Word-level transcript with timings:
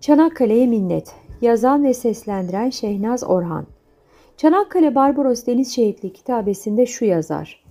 Çanakkale'ye 0.00 0.66
minnet. 0.66 1.14
Yazan 1.40 1.84
ve 1.84 1.94
seslendiren 1.94 2.70
Şehnaz 2.70 3.24
Orhan. 3.24 3.66
Çanakkale 4.36 4.94
Barbaros 4.94 5.46
Deniz 5.46 5.74
Şehitliği 5.74 6.12
kitabesinde 6.12 6.86
şu 6.86 7.04
yazar. 7.04 7.64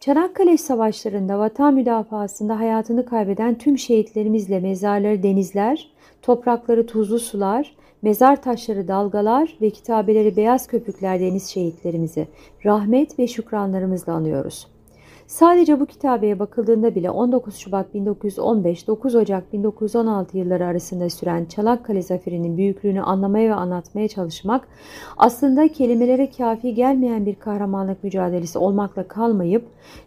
Çanakkale 0.00 0.56
savaşlarında 0.56 1.38
vatan 1.38 1.74
müdafasında 1.74 2.58
hayatını 2.58 3.06
kaybeden 3.06 3.58
tüm 3.58 3.78
şehitlerimizle 3.78 4.60
mezarları 4.60 5.22
denizler, 5.22 5.90
toprakları 6.22 6.86
tuzlu 6.86 7.18
sular, 7.18 7.76
mezar 8.02 8.42
taşları 8.42 8.88
dalgalar 8.88 9.56
ve 9.60 9.70
kitabeleri 9.70 10.36
beyaz 10.36 10.66
köpükler 10.66 11.20
deniz 11.20 11.46
şehitlerimizi 11.46 12.28
rahmet 12.64 13.18
ve 13.18 13.26
şükranlarımızla 13.26 14.12
anıyoruz.'' 14.12 14.75
Sadece 15.26 15.80
bu 15.80 15.86
kitabeye 15.86 16.38
bakıldığında 16.38 16.94
bile 16.94 17.10
19 17.10 17.56
Şubat 17.56 17.94
1915 17.94 18.86
9 18.86 19.14
Ocak 19.14 19.52
1916 19.52 20.38
yılları 20.38 20.66
arasında 20.66 21.10
süren 21.10 21.44
Çanakkale 21.44 22.02
Zaferi'nin 22.02 22.56
büyüklüğünü 22.56 23.02
anlamaya 23.02 23.50
ve 23.50 23.54
anlatmaya 23.54 24.08
çalışmak 24.08 24.68
aslında 25.16 25.68
kelimelere 25.68 26.30
kafi 26.30 26.74
gelmeyen 26.74 27.26
bir 27.26 27.34
kahramanlık 27.34 28.04
mücadelesi 28.04 28.58
olmakla 28.58 29.08
kalmayıp 29.08 29.64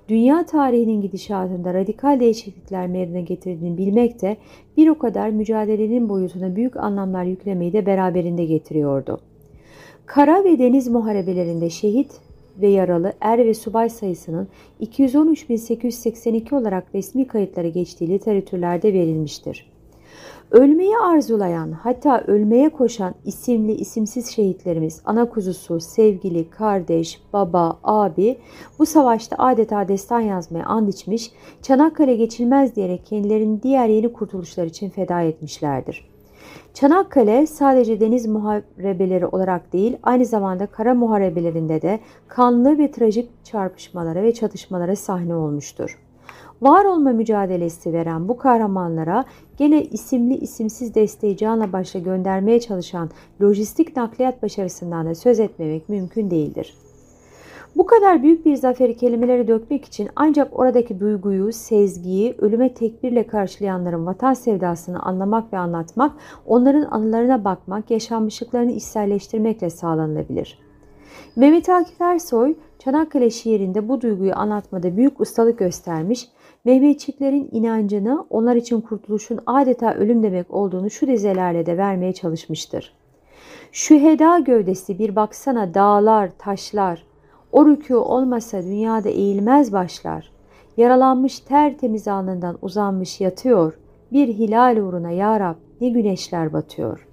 dünya 0.10 0.46
tarihinin 0.46 1.02
gidişatında 1.02 1.74
radikal 1.74 2.20
değişiklikler 2.20 2.88
meydana 2.88 3.20
getirdiğini 3.20 3.78
bilmek 3.78 4.22
de 4.22 4.38
bir 4.78 4.88
o 4.88 4.98
kadar 4.98 5.30
mücadelenin 5.30 6.10
boyutuna 6.10 6.56
büyük 6.56 6.78
anlamlar 6.78 7.24
yüklemeyi 7.24 7.74
de 7.74 7.86
beraberinde 7.86 8.46
getiriyordu. 8.46 9.20
Kara 10.06 10.44
ve 10.44 10.60
deniz 10.60 10.88
muharebelerinde 10.88 11.70
şehit 11.70 12.29
ve 12.62 12.68
yaralı 12.68 13.14
er 13.22 13.40
ve 13.40 13.54
subay 13.54 13.90
sayısının 13.90 14.48
213.882 14.82 16.56
olarak 16.56 16.96
resmi 16.96 17.28
kayıtlara 17.28 17.68
geçtiği 17.68 18.10
literatürlerde 18.10 18.94
verilmiştir. 18.94 19.72
Ölmeyi 20.52 20.98
arzulayan 20.98 21.72
hatta 21.72 22.24
ölmeye 22.28 22.70
koşan 22.70 23.16
isimli 23.26 23.72
isimsiz 23.74 24.28
şehitlerimiz 24.28 25.02
ana 25.06 25.30
kuzusu, 25.30 25.80
sevgili, 25.80 26.50
kardeş, 26.50 27.22
baba, 27.34 27.80
abi 27.84 28.38
bu 28.80 28.86
savaşta 28.86 29.36
adeta 29.40 29.88
destan 29.88 30.20
yazmaya 30.20 30.66
and 30.66 30.88
içmiş, 30.88 31.32
Çanakkale 31.62 32.16
geçilmez 32.16 32.76
diyerek 32.76 33.06
kendilerini 33.06 33.64
diğer 33.64 33.88
yeni 33.88 34.14
kurtuluşlar 34.14 34.66
için 34.66 34.90
feda 34.90 35.22
etmişlerdir. 35.22 36.10
Çanakkale 36.74 37.48
sadece 37.48 38.00
deniz 38.00 38.26
muharebeleri 38.26 39.26
olarak 39.26 39.74
değil 39.74 39.98
aynı 40.04 40.26
zamanda 40.26 40.66
kara 40.66 40.94
muharebelerinde 40.94 41.82
de 41.82 42.00
kanlı 42.28 42.78
ve 42.78 42.92
trajik 42.92 43.46
çarpışmalara 43.46 44.24
ve 44.24 44.34
çatışmalara 44.34 44.96
sahne 44.96 45.36
olmuştur. 45.36 46.00
Var 46.62 46.86
olma 46.86 47.12
mücadelesi 47.12 47.94
veren 47.94 48.28
bu 48.28 48.38
kahramanlara 48.38 49.26
gene 49.58 49.84
isimli 49.84 50.38
isimsiz 50.38 50.96
desteği 50.96 51.38
canla 51.38 51.74
başla 51.74 52.00
göndermeye 52.00 52.60
çalışan 52.60 53.10
lojistik 53.42 53.98
nakliyat 53.98 54.44
başarısından 54.44 55.06
da 55.06 55.16
söz 55.16 55.40
etmemek 55.40 55.90
mümkün 55.90 56.32
değildir. 56.32 56.74
Bu 57.76 57.86
kadar 57.86 58.24
büyük 58.24 58.46
bir 58.46 58.56
zaferi 58.56 58.98
kelimelere 58.98 59.48
dökmek 59.48 59.86
için 59.86 60.10
ancak 60.16 60.60
oradaki 60.60 61.00
duyguyu, 61.00 61.52
sezgiyi, 61.54 62.36
ölüme 62.38 62.74
tekbirle 62.74 63.28
karşılayanların 63.28 64.06
vatan 64.06 64.34
sevdasını 64.34 65.00
anlamak 65.00 65.54
ve 65.54 65.58
anlatmak, 65.58 66.12
onların 66.46 66.88
anılarına 66.92 67.44
bakmak, 67.44 67.92
yaşanmışlıklarını 67.92 68.72
içselleştirmekle 68.72 69.70
sağlanılabilir. 69.70 70.60
Mehmet 71.36 71.70
Akif 71.70 72.02
Ersoy, 72.02 72.56
Çanakkale 72.80 73.30
şiirinde 73.30 73.90
bu 73.90 74.02
duyguyu 74.02 74.36
anlatmada 74.36 74.98
büyük 74.98 75.22
ustalık 75.22 75.60
göstermiş, 75.60 76.28
Mehmetçiklerin 76.66 77.50
inancını 77.52 78.26
onlar 78.30 78.56
için 78.56 78.82
kurtuluşun 78.82 79.40
adeta 79.46 79.94
ölüm 79.94 80.24
demek 80.24 80.54
olduğunu 80.54 80.90
şu 80.90 81.08
dizelerle 81.08 81.66
de 81.66 81.78
vermeye 81.78 82.14
çalışmıştır. 82.14 82.94
Şüheda 83.72 84.40
gövdesi 84.40 85.00
bir 85.00 85.16
baksana 85.16 85.74
dağlar, 85.74 86.30
taşlar, 86.38 87.09
o 87.52 87.66
rükû 87.66 87.96
olmasa 87.96 88.64
dünyada 88.64 89.10
eğilmez 89.10 89.74
başlar. 89.74 90.32
Yaralanmış 90.78 91.40
tertemiz 91.40 92.08
alnından 92.08 92.58
uzanmış 92.62 93.22
yatıyor. 93.22 93.80
Bir 94.12 94.28
hilal 94.28 94.78
uğruna 94.78 95.12
ya 95.12 95.40
Rab 95.40 95.56
ne 95.82 95.90
güneşler 95.90 96.54
batıyor. 96.54 97.08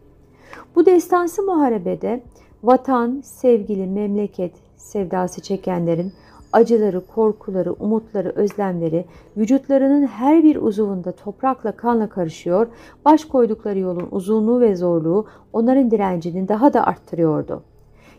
Bu 0.74 0.86
destansı 0.86 1.42
muharebede 1.42 2.22
vatan, 2.62 3.20
sevgili, 3.24 3.86
memleket 3.86 4.52
sevdası 4.76 5.40
çekenlerin 5.40 6.12
acıları, 6.52 7.06
korkuları, 7.06 7.72
umutları, 7.72 8.30
özlemleri 8.30 9.04
vücutlarının 9.36 10.06
her 10.06 10.42
bir 10.42 10.56
uzuvunda 10.56 11.12
toprakla 11.12 11.72
kanla 11.72 12.08
karışıyor, 12.08 12.66
baş 13.04 13.24
koydukları 13.24 13.78
yolun 13.78 14.08
uzunluğu 14.10 14.60
ve 14.60 14.76
zorluğu 14.76 15.26
onların 15.52 15.90
direncini 15.90 16.48
daha 16.48 16.72
da 16.72 16.86
arttırıyordu.'' 16.86 17.75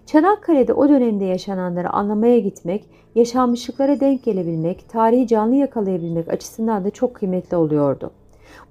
Çanakkale'de 0.07 0.73
o 0.73 0.90
dönemde 0.90 1.25
yaşananları 1.25 1.90
anlamaya 1.90 2.40
gitmek, 2.40 2.90
yaşanmışlıklara 3.16 4.00
denk 4.00 4.23
gelebilmek, 4.23 4.90
tarihi 4.90 5.28
canlı 5.28 5.56
yakalayabilmek 5.56 6.28
açısından 6.28 6.85
da 6.85 6.90
çok 6.90 7.13
kıymetli 7.13 7.57
oluyordu. 7.57 8.12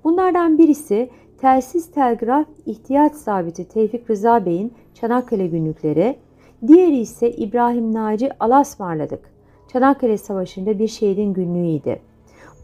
Bunlardan 0.04 0.58
birisi 0.58 1.10
telsiz 1.41 1.91
telgraf 1.91 2.47
ihtiyaç 2.66 3.14
zabiti 3.14 3.69
Tevfik 3.69 4.10
Rıza 4.10 4.47
Bey'in 4.47 4.72
Çanakkale 4.94 5.47
günlükleri, 5.47 6.16
diğeri 6.66 6.98
ise 6.98 7.30
İbrahim 7.30 7.94
Naci 7.94 8.30
Alasmarladık. 8.41 9.30
Çanakkale 9.72 10.18
Savaşı'nda 10.18 10.78
bir 10.78 10.88
şehidin 10.88 11.32
günlüğüydü. 11.32 11.98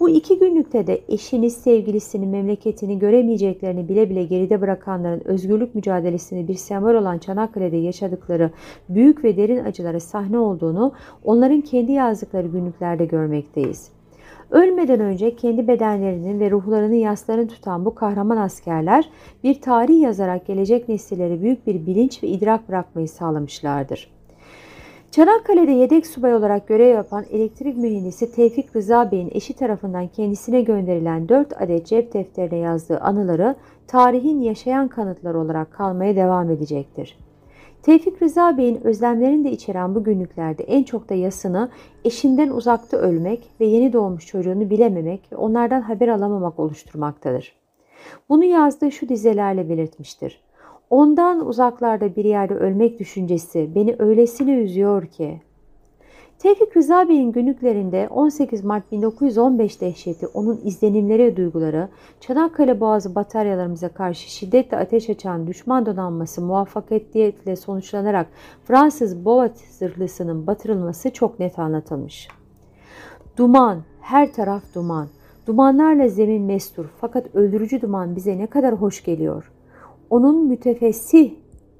Bu 0.02 0.10
iki 0.10 0.38
günlükte 0.38 0.86
de 0.86 1.00
eşini, 1.08 1.50
sevgilisini, 1.50 2.26
memleketini 2.26 2.98
göremeyeceklerini 2.98 3.88
bile 3.88 4.10
bile 4.10 4.24
geride 4.24 4.60
bırakanların 4.60 5.22
özgürlük 5.24 5.74
mücadelesini 5.74 6.48
bir 6.48 6.54
sembol 6.54 6.94
olan 6.94 7.18
Çanakkale'de 7.18 7.76
yaşadıkları 7.76 8.50
büyük 8.88 9.24
ve 9.24 9.36
derin 9.36 9.64
acılara 9.64 10.00
sahne 10.00 10.38
olduğunu 10.38 10.92
onların 11.24 11.60
kendi 11.60 11.92
yazdıkları 11.92 12.46
günlüklerde 12.46 13.04
görmekteyiz. 13.04 13.90
Ölmeden 14.50 15.00
önce 15.00 15.36
kendi 15.36 15.68
bedenlerinin 15.68 16.40
ve 16.40 16.50
ruhlarının 16.50 16.94
yaslarını 16.94 17.48
tutan 17.48 17.84
bu 17.84 17.94
kahraman 17.94 18.36
askerler 18.36 19.10
bir 19.44 19.60
tarih 19.60 20.00
yazarak 20.00 20.46
gelecek 20.46 20.88
nesillere 20.88 21.42
büyük 21.42 21.66
bir 21.66 21.86
bilinç 21.86 22.22
ve 22.22 22.28
idrak 22.28 22.68
bırakmayı 22.68 23.08
sağlamışlardır. 23.08 24.21
Çanakkale'de 25.12 25.72
yedek 25.72 26.06
subay 26.06 26.34
olarak 26.34 26.68
görev 26.68 26.94
yapan 26.94 27.24
elektrik 27.30 27.76
mühendisi 27.76 28.32
Tevfik 28.32 28.76
Rıza 28.76 29.10
Bey'in 29.12 29.30
eşi 29.34 29.54
tarafından 29.54 30.08
kendisine 30.08 30.62
gönderilen 30.62 31.28
4 31.28 31.62
adet 31.62 31.86
cep 31.86 32.12
defterine 32.12 32.56
yazdığı 32.56 32.98
anıları 32.98 33.54
tarihin 33.86 34.40
yaşayan 34.40 34.88
kanıtları 34.88 35.38
olarak 35.38 35.72
kalmaya 35.72 36.16
devam 36.16 36.50
edecektir. 36.50 37.18
Tevfik 37.82 38.22
Rıza 38.22 38.58
Bey'in 38.58 38.86
özlemlerini 38.86 39.44
de 39.44 39.50
içeren 39.50 39.94
bu 39.94 40.04
günlüklerde 40.04 40.62
en 40.62 40.82
çok 40.82 41.08
da 41.08 41.14
yasını 41.14 41.70
eşinden 42.04 42.50
uzakta 42.50 42.96
ölmek 42.96 43.50
ve 43.60 43.66
yeni 43.66 43.92
doğmuş 43.92 44.26
çocuğunu 44.26 44.70
bilememek 44.70 45.32
ve 45.32 45.36
onlardan 45.36 45.80
haber 45.80 46.08
alamamak 46.08 46.58
oluşturmaktadır. 46.58 47.56
Bunu 48.28 48.44
yazdığı 48.44 48.92
şu 48.92 49.08
dizelerle 49.08 49.68
belirtmiştir. 49.68 50.40
Ondan 50.92 51.46
uzaklarda 51.46 52.16
bir 52.16 52.24
yerde 52.24 52.54
ölmek 52.54 52.98
düşüncesi 53.00 53.70
beni 53.74 53.96
öylesine 53.98 54.54
üzüyor 54.54 55.06
ki. 55.06 55.40
Tevfik 56.38 56.76
Rıza 56.76 57.08
Bey'in 57.08 57.32
günlüklerinde 57.32 58.08
18 58.08 58.64
Mart 58.64 58.92
1915 58.92 59.80
dehşeti, 59.80 60.26
onun 60.26 60.60
izlenimleri 60.64 61.22
ve 61.24 61.36
duyguları, 61.36 61.88
Çanakkale 62.20 62.80
Boğazı 62.80 63.14
bataryalarımıza 63.14 63.88
karşı 63.88 64.30
şiddetle 64.30 64.76
ateş 64.76 65.10
açan 65.10 65.46
düşman 65.46 65.86
donanması 65.86 66.40
muvaffakiyetle 66.40 67.56
sonuçlanarak 67.56 68.26
Fransız 68.64 69.24
Boğaz 69.24 69.50
zırhlısının 69.70 70.46
batırılması 70.46 71.10
çok 71.10 71.40
net 71.40 71.58
anlatılmış. 71.58 72.28
Duman, 73.36 73.82
her 74.00 74.32
taraf 74.32 74.62
duman. 74.74 75.08
Dumanlarla 75.46 76.08
zemin 76.08 76.42
mestur 76.42 76.86
fakat 77.00 77.34
öldürücü 77.34 77.80
duman 77.80 78.16
bize 78.16 78.38
ne 78.38 78.46
kadar 78.46 78.74
hoş 78.74 79.04
geliyor.'' 79.04 79.61
Onun 80.12 80.46
mütefessih 80.46 81.32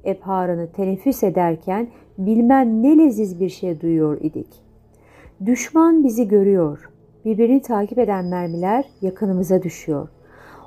ebharını 0.05 0.73
teneffüs 0.73 1.23
ederken 1.23 1.88
bilmem 2.19 2.82
ne 2.82 2.99
leziz 2.99 3.40
bir 3.40 3.49
şey 3.49 3.81
duyuyor 3.81 4.20
idik. 4.20 4.49
Düşman 5.46 6.05
bizi 6.05 6.29
görüyor. 6.29 6.90
Birbirini 7.25 7.62
takip 7.62 7.99
eden 7.99 8.25
mermiler 8.25 8.84
yakınımıza 9.02 9.62
düşüyor. 9.62 10.08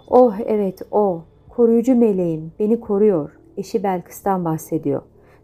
Oh 0.09 0.35
evet 0.45 0.81
o, 0.91 1.21
koruyucu 1.49 1.95
meleğim 1.95 2.51
beni 2.59 2.79
koruyor. 2.79 3.31
Eşi 3.57 3.83
Belkıs'tan 3.83 4.45
bahsediyor. 4.45 5.01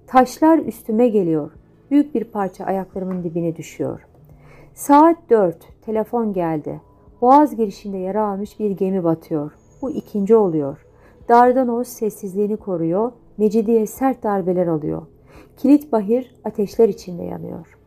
Taşlar 0.07 0.57
üstüme 0.57 1.07
geliyor. 1.07 1.51
Büyük 1.91 2.15
bir 2.15 2.23
parça 2.23 2.65
ayaklarımın 2.65 3.23
dibine 3.23 3.55
düşüyor. 3.55 4.07
Saat 4.73 5.17
dört. 5.29 5.81
Telefon 5.81 6.33
geldi. 6.33 6.81
Boğaz 7.21 7.55
girişinde 7.55 7.97
yara 7.97 8.27
almış 8.27 8.59
bir 8.59 8.71
gemi 8.71 9.03
batıyor. 9.03 9.51
Bu 9.81 9.91
ikinci 9.91 10.35
oluyor. 10.35 10.90
Dardanos 11.31 11.87
sessizliğini 11.87 12.57
koruyor, 12.57 13.11
Mecidiye 13.37 13.87
sert 13.87 14.23
darbeler 14.23 14.67
alıyor. 14.67 15.01
Kilit 15.57 15.91
bahir 15.91 16.35
ateşler 16.43 16.89
içinde 16.89 17.23
yanıyor. 17.23 17.77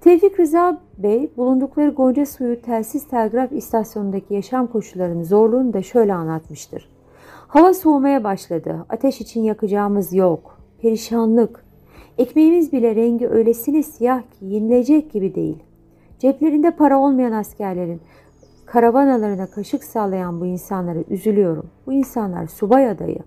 Tevfik 0.00 0.40
Rıza 0.40 0.80
Bey 0.98 1.30
bulundukları 1.36 1.90
Gonca 1.90 2.26
Suyu 2.26 2.62
telsiz 2.62 3.08
telgraf 3.08 3.52
istasyonundaki 3.52 4.34
yaşam 4.34 4.66
koşullarının 4.66 5.22
zorluğunu 5.22 5.72
da 5.72 5.82
şöyle 5.82 6.14
anlatmıştır. 6.14 6.88
Hava 7.48 7.74
soğumaya 7.74 8.24
başladı. 8.24 8.86
Ateş 8.88 9.20
için 9.20 9.42
yakacağımız 9.42 10.12
yok. 10.12 10.60
Perişanlık. 10.78 11.64
Ekmeğimiz 12.18 12.72
bile 12.72 12.94
rengi 12.94 13.28
öylesine 13.28 13.82
siyah 13.82 14.22
ki 14.22 14.46
yenilecek 14.46 15.12
gibi 15.12 15.34
değil. 15.34 15.62
Ceplerinde 16.18 16.70
para 16.70 16.98
olmayan 16.98 17.32
askerlerin 17.32 18.00
karavanalarına 18.66 19.46
kaşık 19.46 19.84
sallayan 19.84 20.40
bu 20.40 20.46
insanlara 20.46 20.98
üzülüyorum. 21.10 21.70
Bu 21.86 21.92
insanlar 21.92 22.46
subay 22.46 22.90
adayı. 22.90 23.18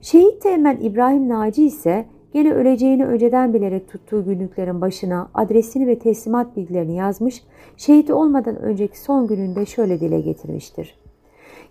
Şehit 0.00 0.42
Teğmen 0.42 0.78
İbrahim 0.80 1.28
Naci 1.28 1.66
ise 1.66 2.06
gene 2.32 2.52
öleceğini 2.52 3.06
önceden 3.06 3.54
bilerek 3.54 3.88
tuttuğu 3.88 4.24
günlüklerin 4.24 4.80
başına 4.80 5.30
adresini 5.34 5.86
ve 5.86 5.98
teslimat 5.98 6.56
bilgilerini 6.56 6.96
yazmış, 6.96 7.44
şehit 7.76 8.10
olmadan 8.10 8.56
önceki 8.56 9.00
son 9.00 9.26
gününde 9.26 9.66
şöyle 9.66 10.00
dile 10.00 10.20
getirmiştir. 10.20 10.98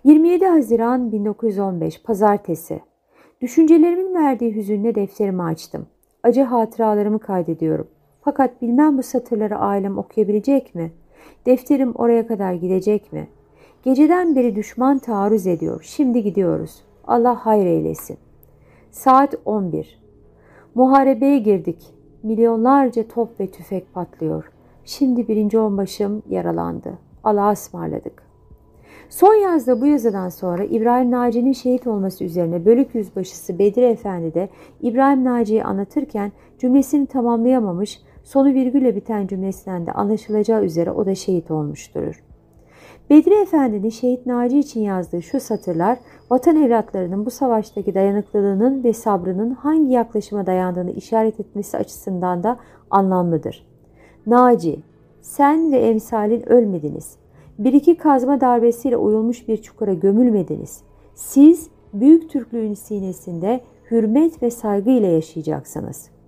27 0.03 0.45
Haziran 0.45 1.11
1915 1.11 2.03
Pazartesi 2.03 2.81
Düşüncelerimin 3.41 4.15
verdiği 4.15 4.55
hüzünle 4.55 4.95
defterimi 4.95 5.43
açtım. 5.43 5.87
Acı 6.23 6.43
hatıralarımı 6.43 7.19
kaydediyorum. 7.19 7.87
Fakat 8.21 8.61
bilmem 8.61 8.97
bu 8.97 9.03
satırları 9.03 9.57
ailem 9.57 9.97
okuyabilecek 9.97 10.75
mi? 10.75 10.91
Defterim 11.45 11.91
oraya 11.95 12.27
kadar 12.27 12.53
gidecek 12.53 13.13
mi? 13.13 13.27
Geceden 13.83 14.35
beri 14.35 14.55
düşman 14.55 14.99
taarruz 14.99 15.47
ediyor. 15.47 15.81
Şimdi 15.83 16.23
gidiyoruz. 16.23 16.83
Allah 17.07 17.45
hayır 17.45 17.65
eylesin. 17.65 18.17
Saat 18.91 19.35
11. 19.45 19.99
Muharebeye 20.75 21.39
girdik. 21.39 21.93
Milyonlarca 22.23 23.07
top 23.07 23.39
ve 23.39 23.47
tüfek 23.47 23.93
patlıyor. 23.93 24.51
Şimdi 24.85 25.27
birinci 25.27 25.59
onbaşım 25.59 26.23
yaralandı. 26.29 26.93
Allah'a 27.23 27.51
ısmarladık. 27.51 28.23
Son 29.09 29.33
yazda 29.33 29.81
bu 29.81 29.85
yazıdan 29.85 30.29
sonra 30.29 30.63
İbrahim 30.63 31.11
Naci'nin 31.11 31.53
şehit 31.53 31.87
olması 31.87 32.23
üzerine 32.23 32.65
bölük 32.65 32.95
yüzbaşısı 32.95 33.59
Bedri 33.59 33.85
Efendi 33.85 34.33
de 34.33 34.49
İbrahim 34.81 35.23
Naci'yi 35.23 35.63
anlatırken 35.63 36.31
cümlesini 36.57 37.05
tamamlayamamış, 37.05 38.01
sonu 38.29 38.53
virgülle 38.53 38.95
biten 38.95 39.27
cümlesinden 39.27 39.85
de 39.85 39.91
anlaşılacağı 39.91 40.63
üzere 40.63 40.91
o 40.91 41.05
da 41.05 41.15
şehit 41.15 41.51
olmuştur. 41.51 42.23
Bedri 43.09 43.41
Efendi'nin 43.41 43.89
şehit 43.89 44.25
Naci 44.25 44.59
için 44.59 44.81
yazdığı 44.81 45.21
şu 45.21 45.39
satırlar 45.39 45.97
vatan 46.31 46.55
evlatlarının 46.55 47.25
bu 47.25 47.29
savaştaki 47.29 47.95
dayanıklılığının 47.95 48.83
ve 48.83 48.93
sabrının 48.93 49.49
hangi 49.49 49.93
yaklaşıma 49.93 50.45
dayandığını 50.45 50.91
işaret 50.91 51.39
etmesi 51.39 51.77
açısından 51.77 52.43
da 52.43 52.59
anlamlıdır. 52.89 53.67
Naci, 54.25 54.79
sen 55.21 55.71
ve 55.71 55.77
emsalin 55.77 56.49
ölmediniz. 56.49 57.17
Bir 57.59 57.73
iki 57.73 57.97
kazma 57.97 58.41
darbesiyle 58.41 58.97
oyulmuş 58.97 59.47
bir 59.47 59.57
çukura 59.57 59.93
gömülmediniz. 59.93 60.81
Siz 61.15 61.69
büyük 61.93 62.29
Türklüğün 62.29 62.73
sinesinde 62.73 63.61
hürmet 63.91 64.43
ve 64.43 64.51
saygı 64.51 64.89
ile 64.89 65.07
yaşayacaksınız. 65.07 66.18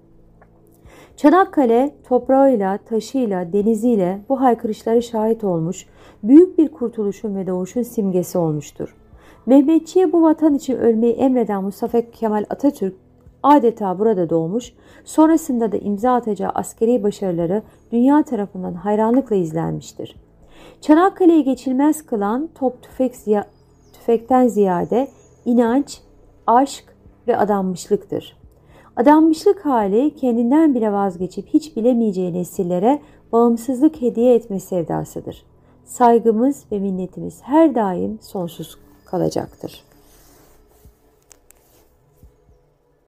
Çanakkale 1.18 1.96
toprağıyla, 2.08 2.78
taşıyla, 2.78 3.54
deniziyle 3.54 4.22
bu 4.30 4.42
haykırışlara 4.42 5.02
şahit 5.02 5.44
olmuş, 5.44 5.86
büyük 6.24 6.58
bir 6.58 6.68
kurtuluşun 6.68 7.36
ve 7.36 7.48
doğuşun 7.48 7.82
simgesi 7.82 8.38
olmuştur. 8.38 8.96
Mehmetçiye 9.46 10.12
bu 10.12 10.24
vatan 10.24 10.54
için 10.54 10.78
ölmeyi 10.78 11.14
emreden 11.14 11.64
Mustafa 11.64 12.02
Kemal 12.12 12.46
Atatürk 12.50 12.96
adeta 13.44 14.00
burada 14.00 14.30
doğmuş, 14.30 14.74
sonrasında 15.06 15.72
da 15.72 15.78
imza 15.78 16.14
atacağı 16.14 16.50
askeri 16.50 17.04
başarıları 17.04 17.64
dünya 17.92 18.24
tarafından 18.24 18.74
hayranlıkla 18.74 19.36
izlenmiştir. 19.36 20.16
Çanakkale'yi 20.82 21.44
geçilmez 21.44 22.06
kılan 22.06 22.50
top 22.56 22.84
tüfek 22.84 23.16
ziya 23.16 23.46
tüfekten 23.94 24.48
ziyade 24.48 25.08
inanç, 25.46 26.02
aşk 26.48 26.84
ve 27.28 27.38
adanmışlıktır. 27.38 28.41
Adanmışlık 28.96 29.66
hali 29.66 30.16
kendinden 30.16 30.76
bile 30.76 30.92
vazgeçip 30.92 31.48
hiç 31.48 31.76
bilemeyeceği 31.76 32.34
nesillere 32.34 33.02
bağımsızlık 33.32 34.02
hediye 34.02 34.36
etme 34.36 34.60
sevdasıdır. 34.60 35.46
Saygımız 35.86 36.64
ve 36.72 36.80
minnetimiz 36.80 37.42
her 37.42 37.76
daim 37.76 38.20
sonsuz 38.22 38.78
kalacaktır. 39.06 39.84